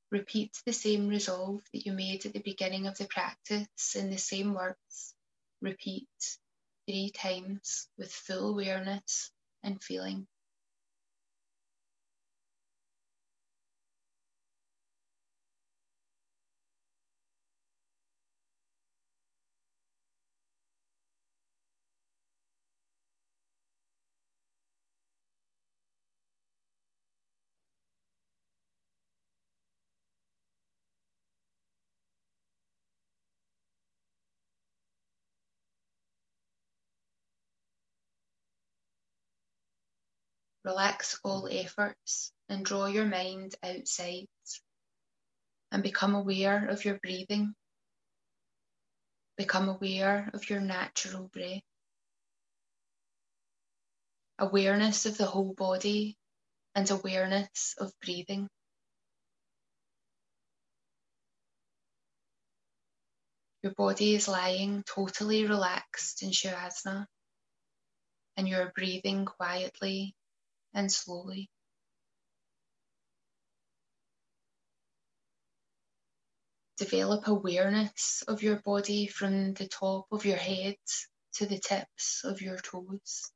Repeat 0.09 0.57
the 0.65 0.73
same 0.73 1.07
resolve 1.07 1.61
that 1.71 1.85
you 1.85 1.93
made 1.93 2.25
at 2.25 2.33
the 2.33 2.41
beginning 2.41 2.87
of 2.87 2.97
the 2.97 3.05
practice 3.05 3.95
in 3.95 4.09
the 4.09 4.17
same 4.17 4.55
words. 4.55 5.13
Repeat 5.61 6.09
three 6.87 7.11
times 7.11 7.87
with 7.99 8.11
full 8.11 8.49
awareness 8.49 9.29
and 9.61 9.83
feeling. 9.83 10.25
Relax 40.69 41.19
all 41.23 41.49
efforts 41.51 42.31
and 42.47 42.63
draw 42.63 42.85
your 42.85 43.05
mind 43.05 43.55
outside 43.63 44.27
and 45.71 45.81
become 45.81 46.13
aware 46.13 46.67
of 46.67 46.85
your 46.85 46.99
breathing. 47.01 47.55
Become 49.35 49.69
aware 49.69 50.29
of 50.31 50.47
your 50.47 50.59
natural 50.59 51.27
breath. 51.33 51.63
Awareness 54.37 55.07
of 55.07 55.17
the 55.17 55.25
whole 55.25 55.55
body 55.55 56.15
and 56.75 56.87
awareness 56.91 57.73
of 57.79 57.91
breathing. 58.05 58.47
Your 63.63 63.73
body 63.73 64.13
is 64.13 64.27
lying 64.27 64.83
totally 64.83 65.47
relaxed 65.47 66.21
in 66.21 66.29
Shavasana, 66.29 67.07
and 68.37 68.47
you 68.47 68.55
are 68.57 68.71
breathing 68.75 69.25
quietly 69.25 70.13
and 70.79 70.91
slowly. 70.91 71.49
Develop 76.77 77.27
awareness 77.27 78.23
of 78.29 78.41
your 78.41 78.61
body 78.61 79.07
from 79.07 79.53
the 79.53 79.67
top 79.67 80.07
of 80.11 80.25
your 80.25 80.37
head 80.37 80.75
to 81.33 81.45
the 81.45 81.59
tips 81.59 82.21
of 82.23 82.41
your 82.41 82.57
toes. 82.57 83.29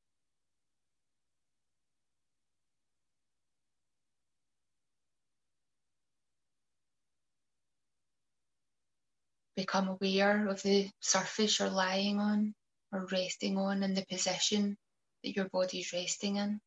Become 9.58 9.90
aware 9.90 10.48
of 10.48 10.64
the 10.64 10.90
surface 11.02 11.60
you're 11.60 11.70
lying 11.70 12.20
on 12.20 12.56
or 12.94 13.06
resting 13.12 13.58
on 13.58 13.84
and 13.84 13.96
the 13.96 14.06
position 14.10 14.78
that 15.24 15.36
your 15.36 15.50
body 15.50 15.80
is 15.80 15.92
resting 15.92 16.38
in. 16.38 16.62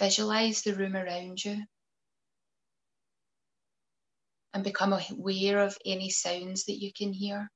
Visualize 0.00 0.62
the 0.62 0.74
room 0.74 0.96
around 0.96 1.44
you 1.44 1.62
and 4.54 4.64
become 4.64 4.94
aware 4.94 5.58
of 5.58 5.76
any 5.84 6.08
sounds 6.08 6.64
that 6.64 6.80
you 6.80 6.90
can 6.90 7.12
hear. 7.12 7.50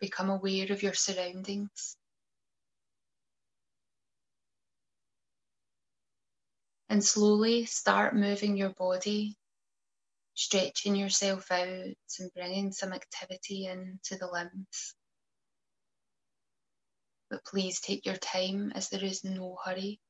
Become 0.00 0.30
aware 0.30 0.72
of 0.72 0.82
your 0.82 0.92
surroundings. 0.92 1.96
And 6.88 7.04
slowly 7.04 7.64
start 7.66 8.16
moving 8.16 8.56
your 8.56 8.70
body, 8.70 9.36
stretching 10.34 10.96
yourself 10.96 11.48
out 11.52 11.62
and 12.18 12.34
bringing 12.34 12.72
some 12.72 12.92
activity 12.92 13.66
into 13.66 14.18
the 14.18 14.26
limbs 14.26 14.96
but 17.30 17.44
please 17.44 17.80
take 17.80 18.06
your 18.06 18.16
time 18.16 18.72
as 18.74 18.88
there 18.88 19.04
is 19.04 19.24
no 19.24 19.56
hurry. 19.64 20.00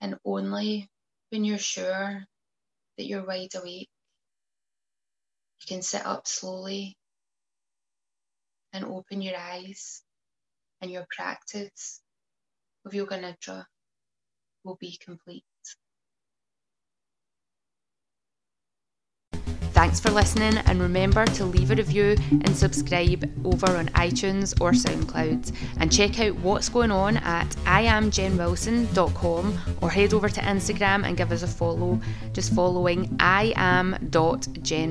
And 0.00 0.16
only 0.24 0.90
when 1.30 1.44
you're 1.44 1.58
sure 1.58 2.24
that 2.96 3.04
you're 3.04 3.26
wide 3.26 3.54
awake, 3.54 3.88
you 5.60 5.66
can 5.66 5.82
sit 5.82 6.04
up 6.04 6.26
slowly 6.26 6.96
and 8.72 8.84
open 8.84 9.22
your 9.22 9.36
eyes, 9.36 10.02
and 10.82 10.90
your 10.90 11.06
practice 11.10 12.02
of 12.84 12.92
Yoga 12.92 13.18
Nidra 13.18 13.64
will 14.64 14.76
be 14.76 14.98
complete. 15.02 15.44
Thanks 19.76 20.00
for 20.00 20.08
listening, 20.10 20.56
and 20.56 20.80
remember 20.80 21.26
to 21.26 21.44
leave 21.44 21.70
a 21.70 21.74
review 21.74 22.16
and 22.30 22.56
subscribe 22.56 23.30
over 23.44 23.76
on 23.76 23.88
iTunes 23.88 24.58
or 24.58 24.72
SoundCloud. 24.72 25.52
And 25.78 25.92
check 25.92 26.18
out 26.18 26.34
what's 26.36 26.70
going 26.70 26.90
on 26.90 27.18
at 27.18 27.50
iamjenwilson.com 27.66 29.58
or 29.82 29.90
head 29.90 30.14
over 30.14 30.30
to 30.30 30.40
Instagram 30.40 31.04
and 31.06 31.14
give 31.14 31.30
us 31.30 31.42
a 31.42 31.46
follow. 31.46 32.00
Just 32.32 32.54
following 32.54 33.14
I 33.20 33.52
am 33.54 33.98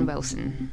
Wilson. 0.06 0.72